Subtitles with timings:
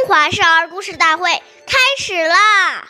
[0.00, 1.30] 中华少儿故事大会
[1.66, 2.88] 开始啦！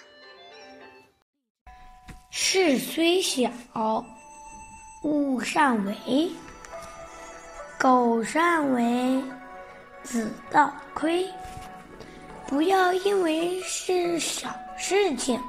[2.31, 3.51] 事虽小，
[5.03, 6.31] 勿擅为；
[7.81, 9.21] 苟擅为，
[10.05, 11.29] 子道亏。
[12.47, 14.49] 不要因为是小
[14.79, 15.41] 事情，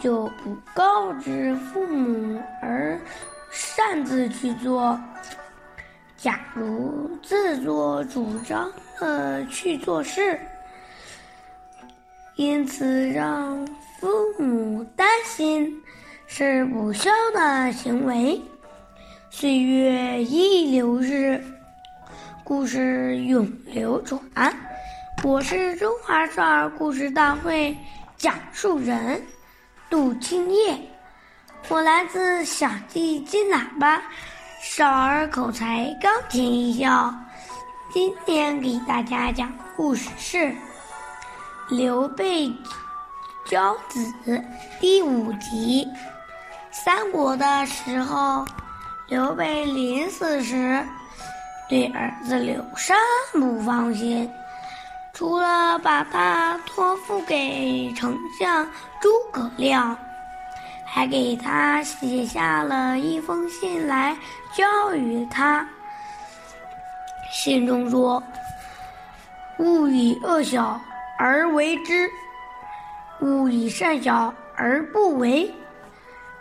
[0.00, 3.00] 就不告知父母而
[3.52, 5.00] 擅自去做。
[6.16, 10.40] 假如自作主张的去做事，
[12.36, 13.64] 因此让
[14.00, 14.08] 父
[14.40, 15.80] 母担心，
[16.26, 18.40] 是不孝的行为。
[19.30, 21.40] 岁月易流逝，
[22.42, 24.20] 故事永流传。
[25.22, 27.76] 我是中华少儿故事大会
[28.16, 29.22] 讲述人
[29.88, 30.76] 杜清叶，
[31.68, 34.02] 我来自小弟金喇叭
[34.60, 37.14] 少儿口才钢琴艺校。
[37.92, 40.52] 今天给大家讲故事是。
[41.70, 42.52] 刘备
[43.46, 44.12] 教子
[44.80, 45.88] 第五集。
[46.70, 48.44] 三国的时候，
[49.08, 50.84] 刘备临死时
[51.66, 52.98] 对儿子刘禅
[53.32, 54.30] 不放心，
[55.14, 58.66] 除了把他托付给丞相
[59.00, 59.96] 诸葛亮，
[60.84, 64.14] 还给他写下了一封信来
[64.52, 65.66] 教育他。
[67.32, 68.22] 信中说
[69.58, 70.78] ：“勿以恶小。”
[71.18, 72.10] 而为之，
[73.20, 75.52] 勿以善小而不为。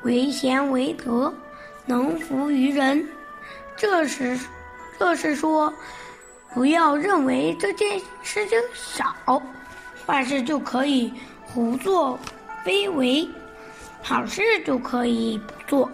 [0.04, 1.34] 为贤为德，
[1.86, 3.08] 能服于人。
[3.78, 4.38] 这是，
[5.00, 5.74] 这是说，
[6.54, 9.42] 不要认为这件事情小，
[10.06, 12.20] 坏事就可以胡作
[12.66, 13.28] 非为，
[14.02, 15.90] 好事就可以不做。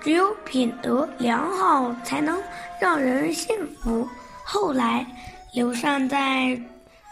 [0.00, 2.42] 只有品德良好，才能
[2.80, 4.06] 让人信服。
[4.44, 5.06] 后来，
[5.54, 6.60] 刘禅在。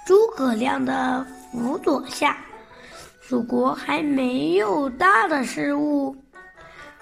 [0.08, 2.38] 诸葛亮的辅佐下，
[3.20, 6.16] 蜀国还没有大的失误。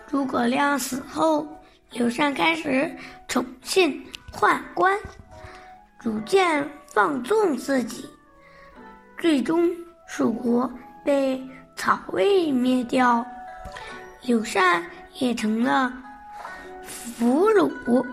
[0.08, 1.46] 诸葛亮死后，
[1.92, 2.92] 刘禅开始
[3.28, 4.98] 宠信宦官，
[6.00, 8.10] 逐渐放纵自己，
[9.20, 9.70] 最终
[10.08, 10.68] 蜀国
[11.04, 11.40] 被
[11.76, 13.24] 曹魏灭掉，
[14.22, 14.84] 刘禅
[15.20, 15.92] 也成了
[16.82, 18.04] 俘虏。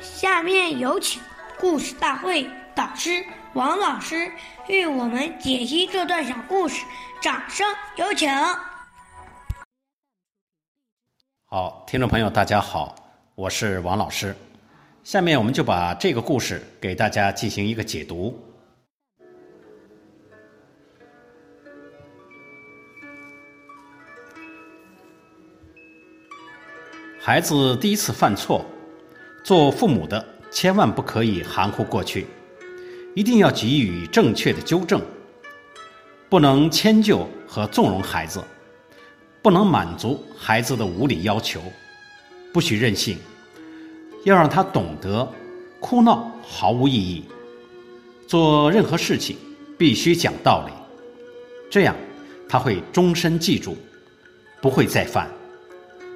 [0.00, 1.20] 下面有请
[1.58, 3.24] 故事大会导师。
[3.54, 4.30] 王老师
[4.68, 6.84] 为我们解析这段小故事，
[7.20, 7.66] 掌声
[7.96, 8.30] 有请。
[11.46, 12.94] 好，听众朋友，大家好，
[13.34, 14.36] 我是王老师。
[15.02, 18.38] 下面我们就把这个故事给大家进行一个解读。
[27.18, 28.64] 孩子第一次犯错，
[29.44, 32.28] 做父母的千万不可以含糊过去。
[33.14, 35.02] 一定要给予正确的纠正，
[36.28, 38.42] 不能迁就和纵容孩子，
[39.42, 41.60] 不能满足孩子的无理要求，
[42.52, 43.18] 不许任性，
[44.24, 45.28] 要让他懂得
[45.80, 47.24] 哭闹毫无意义，
[48.28, 49.36] 做任何事情
[49.76, 50.72] 必须讲道理，
[51.68, 51.96] 这样
[52.48, 53.76] 他会终身记住，
[54.60, 55.28] 不会再犯。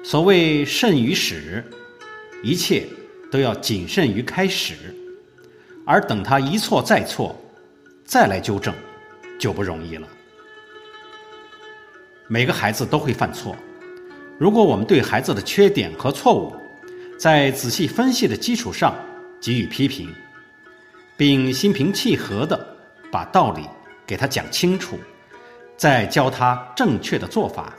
[0.03, 1.63] 所谓慎于始，
[2.41, 2.85] 一切
[3.29, 4.95] 都要谨慎于开始。
[5.85, 7.35] 而等他一错再错，
[8.03, 8.73] 再来纠正，
[9.39, 10.07] 就不容易了。
[12.27, 13.55] 每个孩子都会犯错，
[14.39, 16.55] 如果我们对孩子的缺点和错误，
[17.19, 18.95] 在仔细分析的基础上
[19.39, 20.11] 给予批评，
[21.15, 22.59] 并心平气和地
[23.11, 23.61] 把道理
[24.07, 24.97] 给他讲清楚，
[25.77, 27.71] 再教他正确的做法，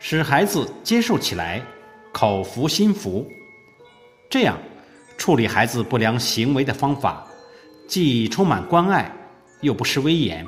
[0.00, 1.62] 使孩子接受起来
[2.10, 3.30] 口服心服，
[4.28, 4.58] 这样。
[5.20, 7.22] 处理孩子不良行为的方法，
[7.86, 9.14] 既充满关爱，
[9.60, 10.46] 又不失威严，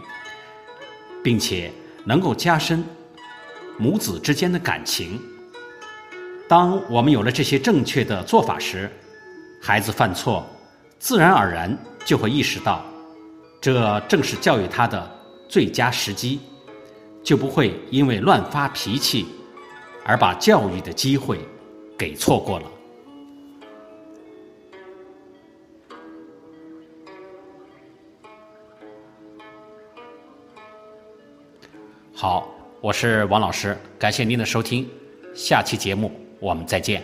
[1.23, 1.71] 并且
[2.07, 2.83] 能够加深
[3.77, 5.21] 母子之间的感情。
[6.49, 8.91] 当我们有了这些正确的做法时，
[9.61, 10.43] 孩子犯错，
[10.99, 12.83] 自然而然就会意识到，
[13.61, 15.07] 这正是教育他的
[15.51, 16.41] 最佳时机，
[17.23, 19.27] 就不会因为乱发脾气，
[20.07, 21.39] 而把教育的机会
[21.99, 22.65] 给错过了。
[32.23, 32.49] 好，
[32.81, 34.89] 我是王老师，感谢您的收听，
[35.35, 37.03] 下期节目我们再见。